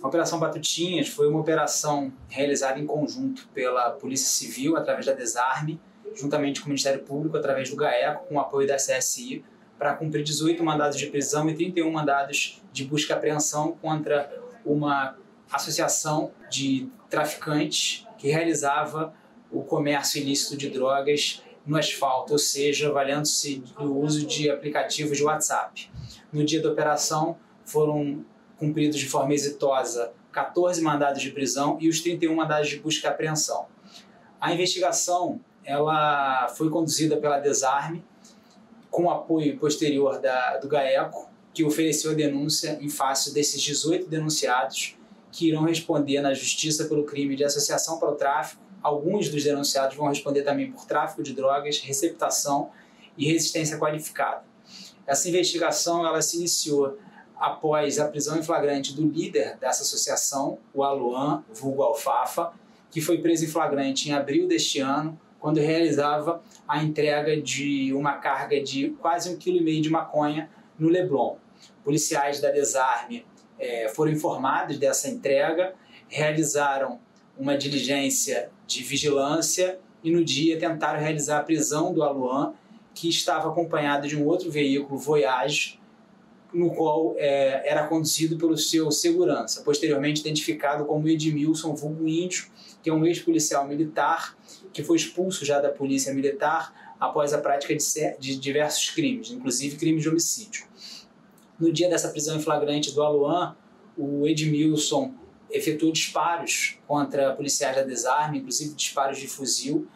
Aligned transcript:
A 0.00 0.06
Operação 0.06 0.38
Batutinhas 0.38 1.08
foi 1.08 1.28
uma 1.28 1.40
operação 1.40 2.12
realizada 2.28 2.78
em 2.78 2.86
conjunto 2.86 3.48
pela 3.52 3.90
Polícia 3.90 4.28
Civil, 4.28 4.76
através 4.76 5.04
da 5.06 5.12
Desarme, 5.12 5.80
juntamente 6.14 6.60
com 6.60 6.66
o 6.66 6.68
Ministério 6.68 7.02
Público, 7.02 7.36
através 7.36 7.68
do 7.68 7.76
GAECO, 7.76 8.26
com 8.28 8.36
o 8.36 8.40
apoio 8.40 8.66
da 8.66 8.76
CSI, 8.76 9.44
para 9.76 9.94
cumprir 9.94 10.22
18 10.22 10.62
mandados 10.62 10.96
de 10.96 11.06
prisão 11.08 11.48
e 11.50 11.54
31 11.54 11.90
mandados 11.90 12.62
de 12.72 12.84
busca 12.84 13.12
e 13.12 13.16
apreensão 13.16 13.72
contra 13.82 14.32
uma 14.64 15.16
associação 15.50 16.30
de 16.48 16.88
traficantes 17.10 18.06
que 18.18 18.28
realizava 18.28 19.12
o 19.50 19.62
comércio 19.62 20.20
ilícito 20.20 20.56
de 20.56 20.70
drogas 20.70 21.42
no 21.66 21.76
asfalto, 21.76 22.32
ou 22.34 22.38
seja, 22.38 22.92
valendo-se 22.92 23.62
do 23.78 23.98
uso 23.98 24.26
de 24.26 24.48
aplicativos 24.48 25.16
de 25.16 25.24
WhatsApp. 25.24 25.90
No 26.32 26.44
dia 26.44 26.62
da 26.62 26.70
operação, 26.70 27.36
foram 27.64 28.24
cumpridos 28.58 28.98
de 28.98 29.08
forma 29.08 29.32
exitosa 29.34 30.12
14 30.32 30.82
mandados 30.82 31.22
de 31.22 31.30
prisão 31.30 31.78
e 31.80 31.88
os 31.88 32.00
31 32.00 32.34
mandados 32.34 32.68
de 32.68 32.78
busca 32.78 33.06
e 33.06 33.10
apreensão. 33.10 33.66
A 34.40 34.52
investigação 34.52 35.40
ela 35.64 36.48
foi 36.48 36.70
conduzida 36.70 37.16
pela 37.16 37.38
Desarme, 37.38 38.04
com 38.90 39.10
apoio 39.10 39.58
posterior 39.58 40.20
da, 40.20 40.56
do 40.58 40.68
GAECO, 40.68 41.28
que 41.52 41.64
ofereceu 41.64 42.12
a 42.12 42.14
denúncia 42.14 42.78
em 42.80 42.88
face 42.88 43.34
desses 43.34 43.60
18 43.60 44.08
denunciados 44.08 44.96
que 45.30 45.48
irão 45.48 45.64
responder 45.64 46.20
na 46.20 46.32
justiça 46.32 46.86
pelo 46.86 47.04
crime 47.04 47.36
de 47.36 47.44
associação 47.44 47.98
para 47.98 48.10
o 48.10 48.14
tráfico. 48.14 48.62
Alguns 48.82 49.28
dos 49.28 49.44
denunciados 49.44 49.96
vão 49.96 50.08
responder 50.08 50.42
também 50.42 50.70
por 50.70 50.86
tráfico 50.86 51.22
de 51.22 51.34
drogas, 51.34 51.80
receptação 51.80 52.70
e 53.16 53.26
resistência 53.26 53.76
qualificada. 53.76 54.44
Essa 55.06 55.28
investigação 55.28 56.06
ela 56.06 56.22
se 56.22 56.36
iniciou 56.36 56.96
após 57.38 57.98
a 57.98 58.08
prisão 58.08 58.38
em 58.38 58.42
flagrante 58.42 58.94
do 58.94 59.06
líder 59.06 59.56
dessa 59.58 59.82
associação, 59.82 60.58
o 60.74 60.82
Aluan, 60.82 61.44
vulgo 61.52 61.82
Alfafa, 61.82 62.52
que 62.90 63.00
foi 63.00 63.18
preso 63.18 63.44
em 63.44 63.48
flagrante 63.48 64.08
em 64.08 64.12
abril 64.12 64.48
deste 64.48 64.80
ano, 64.80 65.18
quando 65.38 65.58
realizava 65.60 66.42
a 66.66 66.82
entrega 66.82 67.40
de 67.40 67.92
uma 67.94 68.14
carga 68.14 68.60
de 68.60 68.90
quase 69.00 69.30
um 69.30 69.36
quilo 69.36 69.58
e 69.58 69.62
meio 69.62 69.80
de 69.80 69.88
maconha 69.88 70.50
no 70.78 70.88
Leblon. 70.88 71.36
Policiais 71.84 72.40
da 72.40 72.50
Desarme 72.50 73.24
é, 73.58 73.88
foram 73.88 74.10
informados 74.10 74.78
dessa 74.78 75.08
entrega, 75.08 75.74
realizaram 76.08 77.00
uma 77.38 77.56
diligência 77.56 78.50
de 78.66 78.82
vigilância 78.82 79.78
e 80.02 80.10
no 80.10 80.24
dia 80.24 80.58
tentaram 80.58 81.00
realizar 81.00 81.38
a 81.38 81.42
prisão 81.42 81.92
do 81.92 82.02
Aluan, 82.02 82.54
que 82.94 83.08
estava 83.08 83.48
acompanhado 83.48 84.08
de 84.08 84.16
um 84.16 84.26
outro 84.26 84.50
veículo 84.50 84.98
Voyage, 84.98 85.78
no 86.52 86.70
qual 86.74 87.14
é, 87.18 87.68
era 87.68 87.86
conduzido 87.86 88.36
pelo 88.36 88.56
seu 88.56 88.90
segurança, 88.90 89.62
posteriormente 89.62 90.20
identificado 90.20 90.84
como 90.86 91.08
Edmilson 91.08 91.74
Vulgo 91.74 92.08
Índio, 92.08 92.46
que 92.82 92.88
é 92.88 92.92
um 92.92 93.04
ex-policial 93.04 93.66
militar 93.66 94.36
que 94.72 94.82
foi 94.82 94.96
expulso 94.96 95.44
já 95.44 95.60
da 95.60 95.68
polícia 95.68 96.12
militar 96.12 96.94
após 96.98 97.32
a 97.32 97.38
prática 97.38 97.74
de, 97.74 98.18
de 98.18 98.36
diversos 98.36 98.90
crimes, 98.90 99.30
inclusive 99.30 99.76
crimes 99.76 100.02
de 100.02 100.08
homicídio. 100.08 100.66
No 101.58 101.72
dia 101.72 101.88
dessa 101.88 102.08
prisão 102.08 102.36
em 102.36 102.40
flagrante 102.40 102.92
do 102.94 103.02
Aluan, 103.02 103.56
o 103.96 104.26
Edmilson 104.26 105.14
efetuou 105.50 105.92
disparos 105.92 106.78
contra 106.86 107.34
policiais 107.34 107.76
da 107.76 107.82
desarme, 107.82 108.38
inclusive 108.38 108.74
disparos 108.74 109.18
de 109.18 109.26
fuzil, 109.26 109.86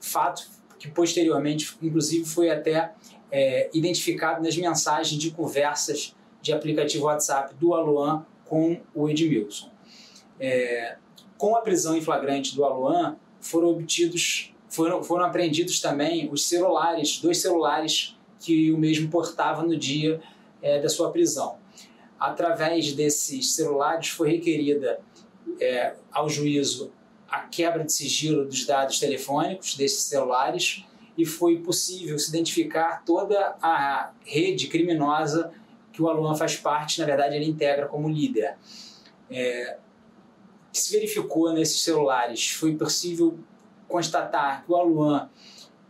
fato 0.00 0.46
que 0.78 0.88
posteriormente, 0.88 1.76
inclusive, 1.82 2.24
foi 2.24 2.50
até 2.50 2.92
é, 3.30 3.68
identificado 3.72 4.42
nas 4.42 4.56
mensagens 4.56 5.20
de 5.20 5.30
conversas 5.30 6.14
de 6.40 6.52
aplicativo 6.52 7.06
WhatsApp 7.06 7.54
do 7.54 7.74
Aluan 7.74 8.24
com 8.44 8.80
o 8.94 9.08
Edmilson. 9.08 9.70
É, 10.38 10.96
com 11.36 11.56
a 11.56 11.60
prisão 11.60 11.96
em 11.96 12.00
flagrante 12.00 12.54
do 12.54 12.64
Aluan, 12.64 13.16
foram 13.40 13.68
obtidos, 13.70 14.54
foram, 14.68 15.02
foram 15.02 15.24
apreendidos 15.24 15.80
também 15.80 16.30
os 16.30 16.46
celulares, 16.48 17.18
dois 17.20 17.38
celulares 17.38 18.16
que 18.40 18.70
o 18.72 18.78
mesmo 18.78 19.10
portava 19.10 19.62
no 19.62 19.76
dia 19.76 20.20
é, 20.62 20.80
da 20.80 20.88
sua 20.88 21.10
prisão. 21.10 21.58
Através 22.18 22.92
desses 22.92 23.54
celulares 23.54 24.08
foi 24.08 24.30
requerida 24.30 25.00
é, 25.60 25.94
ao 26.10 26.28
juízo 26.28 26.92
a 27.28 27.40
quebra 27.40 27.84
de 27.84 27.92
sigilo 27.92 28.44
dos 28.44 28.64
dados 28.64 28.98
telefônicos 28.98 29.74
desses 29.74 30.04
celulares 30.04 30.84
e 31.16 31.24
foi 31.24 31.58
possível 31.58 32.18
se 32.18 32.28
identificar 32.28 33.02
toda 33.04 33.56
a 33.62 34.10
rede 34.24 34.68
criminosa 34.68 35.52
que 35.92 36.02
o 36.02 36.08
Aluan 36.08 36.34
faz 36.34 36.56
parte, 36.56 37.00
na 37.00 37.06
verdade 37.06 37.36
ele 37.36 37.48
integra 37.48 37.86
como 37.86 38.08
líder. 38.08 38.56
É, 39.30 39.78
que 40.72 40.78
se 40.78 40.92
verificou 40.92 41.52
nesses 41.52 41.80
celulares 41.82 42.50
foi 42.50 42.76
possível 42.76 43.38
constatar 43.88 44.64
que 44.64 44.70
o 44.70 44.76
Aluan 44.76 45.28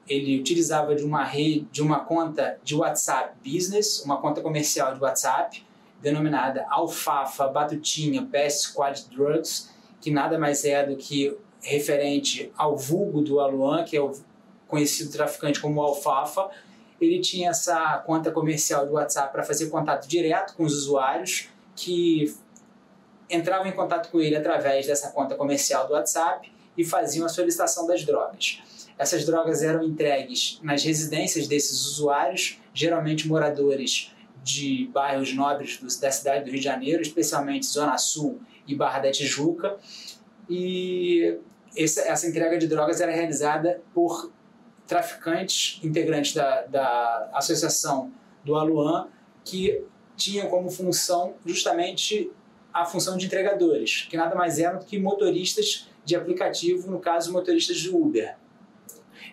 ele 0.08 0.38
utilizava 0.38 0.94
de 0.94 1.02
uma 1.02 1.24
rede, 1.24 1.66
de 1.72 1.82
uma 1.82 2.00
conta 2.00 2.58
de 2.62 2.76
WhatsApp 2.76 3.34
Business, 3.44 4.04
uma 4.04 4.20
conta 4.20 4.40
comercial 4.40 4.94
de 4.94 5.00
WhatsApp, 5.00 5.66
denominada 6.00 6.64
Alfafa 6.70 7.48
Batutinha 7.48 8.22
Best 8.22 8.68
Squad 8.68 9.06
Drugs, 9.10 9.70
que 10.00 10.10
nada 10.10 10.38
mais 10.38 10.64
é 10.64 10.86
do 10.86 10.96
que 10.96 11.36
referente 11.60 12.52
ao 12.56 12.76
vulgo 12.76 13.20
do 13.20 13.40
Aluan, 13.40 13.82
que 13.82 13.96
é 13.96 14.00
o 14.00 14.12
conhecido 14.66 15.10
traficante 15.10 15.60
como 15.60 15.80
Alfafa, 15.80 16.48
ele 17.00 17.20
tinha 17.20 17.50
essa 17.50 17.98
conta 18.06 18.30
comercial 18.30 18.86
do 18.86 18.94
WhatsApp 18.94 19.32
para 19.32 19.42
fazer 19.42 19.68
contato 19.68 20.06
direto 20.08 20.54
com 20.54 20.64
os 20.64 20.74
usuários 20.74 21.48
que 21.74 22.34
entravam 23.28 23.66
em 23.66 23.72
contato 23.72 24.10
com 24.10 24.20
ele 24.20 24.36
através 24.36 24.86
dessa 24.86 25.10
conta 25.10 25.34
comercial 25.34 25.86
do 25.86 25.92
WhatsApp 25.92 26.50
e 26.76 26.84
faziam 26.84 27.26
a 27.26 27.28
solicitação 27.28 27.86
das 27.86 28.04
drogas. 28.04 28.62
Essas 28.98 29.26
drogas 29.26 29.62
eram 29.62 29.82
entregues 29.82 30.58
nas 30.62 30.82
residências 30.82 31.46
desses 31.46 31.84
usuários, 31.86 32.58
geralmente 32.72 33.28
moradores 33.28 34.12
de 34.42 34.88
bairros 34.92 35.34
nobres 35.34 35.78
da 36.00 36.10
cidade 36.10 36.44
do 36.44 36.50
Rio 36.50 36.60
de 36.60 36.64
Janeiro, 36.64 37.02
especialmente 37.02 37.66
Zona 37.66 37.98
Sul 37.98 38.40
e 38.66 38.74
Barra 38.74 39.00
da 39.00 39.10
Tijuca. 39.10 39.76
E 40.48 41.38
essa 41.76 42.26
entrega 42.26 42.56
de 42.56 42.66
drogas 42.66 43.00
era 43.00 43.12
realizada 43.12 43.82
por 43.92 44.30
traficantes 44.86 45.80
integrantes 45.82 46.34
da, 46.34 46.62
da 46.62 47.30
associação 47.34 48.12
do 48.44 48.54
Aluan, 48.54 49.08
que 49.44 49.82
tinham 50.16 50.48
como 50.48 50.70
função 50.70 51.34
justamente 51.44 52.30
a 52.72 52.84
função 52.84 53.16
de 53.16 53.26
entregadores, 53.26 54.06
que 54.08 54.16
nada 54.16 54.34
mais 54.34 54.58
eram 54.58 54.78
do 54.78 54.84
que 54.84 54.98
motoristas 54.98 55.88
de 56.04 56.14
aplicativo, 56.14 56.90
no 56.90 57.00
caso, 57.00 57.32
motoristas 57.32 57.76
de 57.78 57.90
Uber. 57.90 58.36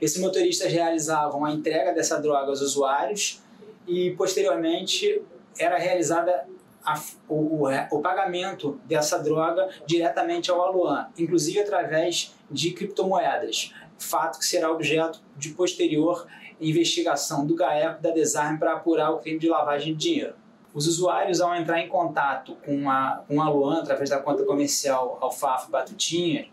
Esses 0.02 0.19
motoristas 0.19 0.72
realizavam 0.72 1.46
a 1.46 1.52
entrega 1.52 1.94
dessa 1.94 2.20
droga 2.20 2.47
aos 2.47 2.62
usuários 2.62 3.41
e, 3.88 4.12
posteriormente, 4.12 5.22
era 5.58 5.78
realizada 5.78 6.47
a, 6.84 7.02
o, 7.30 7.66
o, 7.66 7.70
o, 7.91 8.02
pagamento 8.02 8.80
dessa 8.85 9.18
droga 9.18 9.70
diretamente 9.85 10.52
ao 10.52 10.62
Aluan, 10.62 11.08
inclusive 11.18 11.59
através 11.59 12.34
de 12.50 12.72
criptomoedas, 12.72 13.74
fato 14.03 14.40
que 14.40 14.46
será 14.46 14.72
objeto 14.72 15.22
de 15.36 15.50
posterior 15.50 16.28
investigação 16.59 17.46
do 17.46 17.56
GAECO 17.56 18.02
da 18.02 18.12
Desarme 18.12 18.58
para 18.58 18.74
apurar 18.74 19.12
o 19.12 19.19
crime 19.19 19.40
de 19.40 19.50
lavagem 19.50 19.94
de 19.94 20.00
dinheiro. 20.00 20.36
Os 20.74 20.88
usuários, 20.88 21.40
ao 21.40 21.53
entrar 21.56 21.80
em 21.80 21.88
contato 21.88 22.56
com 22.66 22.90
a, 22.90 23.24
com 23.28 23.41
a 23.41 23.50
Luan 23.50 23.80
através 23.80 24.09
da 24.09 24.19
conta 24.19 24.44
comercial 24.44 25.19
Alfafa 25.22 25.69
Batutinha, 25.69 26.47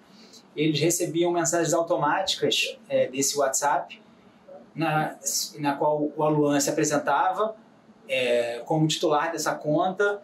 eles 0.55 0.81
recebiam 0.81 1.33
mensagens 1.33 1.73
automáticas 1.73 2.77
é, 2.89 3.09
desse 3.09 3.39
WhatsApp, 3.39 4.01
na, 4.75 5.17
na 5.59 5.75
qual 5.75 6.11
o 6.15 6.23
Aluan 6.23 6.61
se 6.61 6.71
apresentava 6.71 7.57
é, 8.09 8.61
como 8.67 8.87
titular 8.87 9.33
dessa 9.33 9.55
conta, 9.55 10.21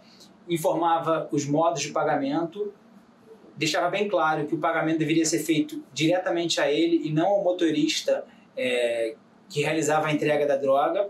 informava 0.48 1.28
os 1.32 1.46
modos 1.46 1.80
de 1.80 1.90
pagamento, 1.90 2.72
deixava 3.56 3.88
bem 3.88 4.08
claro 4.08 4.46
que 4.46 4.54
o 4.54 4.58
pagamento 4.58 4.98
deveria 4.98 5.24
ser 5.24 5.38
feito 5.40 5.82
diretamente 5.92 6.60
a 6.60 6.70
ele 6.70 7.06
e 7.06 7.12
não 7.12 7.26
ao 7.26 7.44
motorista 7.44 8.24
é, 8.56 9.14
que 9.48 9.62
realizava 9.62 10.08
a 10.08 10.12
entrega 10.12 10.46
da 10.46 10.56
droga. 10.56 11.08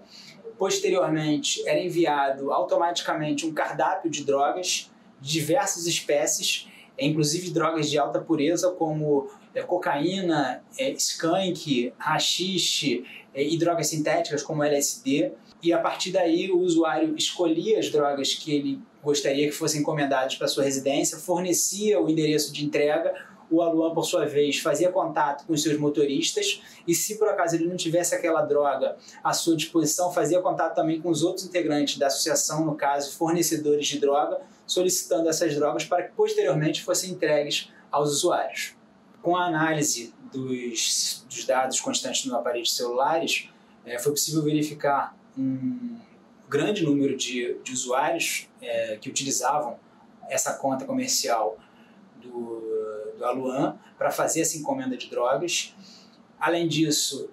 Posteriormente, 0.58 1.66
era 1.68 1.78
enviado 1.78 2.52
automaticamente 2.52 3.46
um 3.46 3.52
cardápio 3.52 4.10
de 4.10 4.24
drogas 4.24 4.90
de 5.20 5.32
diversas 5.32 5.86
espécies, 5.86 6.68
inclusive 6.98 7.50
drogas 7.50 7.90
de 7.90 7.98
alta 7.98 8.20
pureza, 8.20 8.70
como 8.70 9.28
é, 9.54 9.62
cocaína, 9.62 10.62
é, 10.78 10.90
skunk, 10.92 11.92
rachixe 11.98 13.04
é, 13.34 13.46
e 13.46 13.58
drogas 13.58 13.88
sintéticas, 13.88 14.42
como 14.42 14.62
LSD. 14.62 15.32
E 15.62 15.72
a 15.72 15.78
partir 15.78 16.12
daí, 16.12 16.50
o 16.50 16.60
usuário 16.60 17.16
escolhia 17.16 17.78
as 17.78 17.90
drogas 17.90 18.34
que 18.34 18.54
ele 18.54 18.78
gostaria 19.02 19.46
que 19.46 19.52
fossem 19.52 19.80
encomendadas 19.80 20.36
para 20.36 20.48
sua 20.48 20.64
residência, 20.64 21.18
fornecia 21.18 22.00
o 22.00 22.08
endereço 22.08 22.52
de 22.52 22.64
entrega 22.64 23.14
o 23.50 23.62
Aluan, 23.62 23.94
por 23.94 24.04
sua 24.04 24.26
vez, 24.26 24.58
fazia 24.58 24.90
contato 24.90 25.46
com 25.46 25.52
os 25.52 25.62
seus 25.62 25.78
motoristas 25.78 26.62
e, 26.86 26.94
se 26.94 27.18
por 27.18 27.28
acaso 27.28 27.56
ele 27.56 27.66
não 27.66 27.76
tivesse 27.76 28.14
aquela 28.14 28.42
droga 28.42 28.96
à 29.22 29.32
sua 29.32 29.56
disposição, 29.56 30.12
fazia 30.12 30.40
contato 30.40 30.74
também 30.74 31.00
com 31.00 31.08
os 31.08 31.22
outros 31.22 31.46
integrantes 31.46 31.98
da 31.98 32.08
associação, 32.08 32.64
no 32.64 32.74
caso, 32.74 33.16
fornecedores 33.16 33.86
de 33.86 33.98
droga, 33.98 34.40
solicitando 34.66 35.28
essas 35.28 35.54
drogas 35.54 35.84
para 35.84 36.02
que 36.02 36.12
posteriormente 36.14 36.82
fossem 36.82 37.10
entregues 37.10 37.70
aos 37.90 38.10
usuários. 38.10 38.74
Com 39.22 39.36
a 39.36 39.46
análise 39.46 40.14
dos, 40.32 41.24
dos 41.28 41.44
dados 41.44 41.80
constantes 41.80 42.24
nos 42.24 42.34
aparelhos 42.34 42.74
celulares, 42.74 43.48
é, 43.84 43.98
foi 43.98 44.12
possível 44.12 44.42
verificar 44.42 45.16
um 45.36 45.98
grande 46.48 46.84
número 46.84 47.16
de, 47.16 47.58
de 47.62 47.72
usuários 47.72 48.48
é, 48.60 48.96
que 49.00 49.08
utilizavam 49.08 49.78
essa 50.28 50.54
conta 50.54 50.84
comercial 50.84 51.58
do, 52.16 53.14
do 53.16 53.24
Aluan 53.24 53.78
para 53.96 54.10
fazer 54.10 54.40
essa 54.40 54.56
encomenda 54.56 54.96
de 54.96 55.08
drogas. 55.08 55.74
Além 56.38 56.68
disso, 56.68 57.30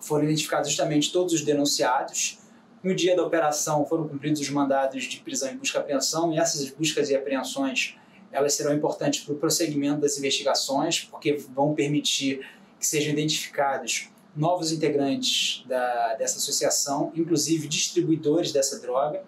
foram 0.00 0.24
identificados 0.24 0.68
justamente 0.68 1.12
todos 1.12 1.32
os 1.32 1.42
denunciados. 1.42 2.38
No 2.82 2.94
dia 2.94 3.16
da 3.16 3.24
operação 3.24 3.84
foram 3.86 4.06
cumpridos 4.06 4.40
os 4.40 4.50
mandados 4.50 5.04
de 5.04 5.18
prisão 5.18 5.50
e 5.50 5.56
busca 5.56 5.78
e 5.78 5.80
apreensão, 5.80 6.32
e 6.32 6.38
essas 6.38 6.70
buscas 6.70 7.10
e 7.10 7.16
apreensões 7.16 7.96
elas 8.30 8.54
serão 8.54 8.74
importantes 8.74 9.20
para 9.20 9.34
o 9.34 9.38
prosseguimento 9.38 10.00
das 10.00 10.18
investigações, 10.18 11.00
porque 11.00 11.34
vão 11.54 11.74
permitir 11.74 12.46
que 12.78 12.86
sejam 12.86 13.12
identificados 13.12 14.10
novos 14.36 14.70
integrantes 14.72 15.64
da, 15.66 16.14
dessa 16.16 16.36
associação, 16.36 17.10
inclusive 17.16 17.66
distribuidores 17.66 18.52
dessa 18.52 18.78
droga, 18.80 19.22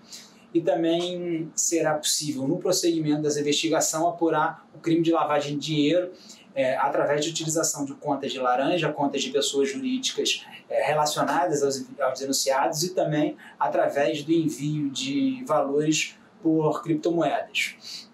e 0.52 0.60
também 0.60 1.50
será 1.54 1.94
possível, 1.94 2.46
no 2.46 2.58
prosseguimento 2.58 3.22
dessa 3.22 3.40
investigação, 3.40 4.08
apurar 4.08 4.66
o 4.74 4.78
crime 4.78 5.02
de 5.02 5.12
lavagem 5.12 5.58
de 5.58 5.66
dinheiro 5.66 6.12
é, 6.58 6.76
através 6.76 7.24
de 7.24 7.30
utilização 7.30 7.84
de 7.84 7.94
contas 7.94 8.32
de 8.32 8.40
laranja, 8.40 8.92
contas 8.92 9.22
de 9.22 9.30
pessoas 9.30 9.70
jurídicas 9.70 10.44
é, 10.68 10.84
relacionadas 10.84 11.62
aos, 11.62 11.86
aos 12.00 12.18
denunciados 12.18 12.82
e 12.82 12.96
também 12.96 13.36
através 13.60 14.24
do 14.24 14.32
envio 14.32 14.90
de 14.90 15.44
valores 15.46 16.18
por 16.42 16.82
criptomoedas. 16.82 18.08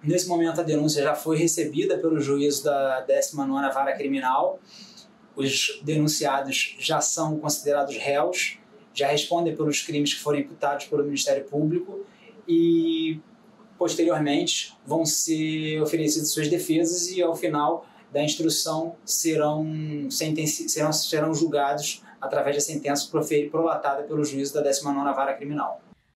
Nesse 0.00 0.28
momento, 0.28 0.60
a 0.60 0.62
denúncia 0.62 1.02
já 1.02 1.16
foi 1.16 1.36
recebida 1.36 1.98
pelo 1.98 2.20
juízo 2.20 2.62
da 2.62 3.04
19ª 3.08 3.74
Vara 3.74 3.96
Criminal. 3.96 4.60
Os 5.34 5.80
denunciados 5.82 6.76
já 6.78 7.00
são 7.00 7.40
considerados 7.40 7.96
réus, 7.96 8.56
já 8.94 9.08
respondem 9.08 9.56
pelos 9.56 9.82
crimes 9.82 10.14
que 10.14 10.20
foram 10.20 10.38
imputados 10.38 10.86
pelo 10.86 11.02
Ministério 11.02 11.44
Público 11.46 12.06
e, 12.46 13.20
posteriormente, 13.82 14.78
vão 14.86 15.04
ser 15.04 15.82
oferecidas 15.82 16.30
suas 16.30 16.46
defesas 16.46 17.10
e, 17.10 17.20
ao 17.20 17.34
final 17.34 17.84
da 18.12 18.22
instrução, 18.22 18.94
serão, 19.04 19.66
serão, 20.08 20.92
serão 20.92 21.34
julgados 21.34 22.00
através 22.20 22.54
da 22.54 22.60
sentença 22.62 23.10
prolatada 23.50 24.04
pelo 24.04 24.24
juízo 24.24 24.54
da 24.54 24.62
19ª 24.62 25.16
Vara 25.16 25.34
Criminal. 25.34 25.81